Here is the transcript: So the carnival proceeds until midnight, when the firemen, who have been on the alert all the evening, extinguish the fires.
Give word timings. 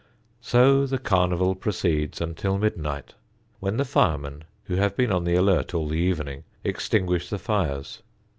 So 0.41 0.87
the 0.87 0.97
carnival 0.97 1.53
proceeds 1.53 2.21
until 2.21 2.57
midnight, 2.57 3.13
when 3.59 3.77
the 3.77 3.85
firemen, 3.85 4.45
who 4.63 4.77
have 4.77 4.95
been 4.97 5.11
on 5.11 5.25
the 5.25 5.35
alert 5.35 5.75
all 5.75 5.87
the 5.87 5.93
evening, 5.93 6.43
extinguish 6.63 7.29
the 7.29 7.37
fires. 7.37 8.01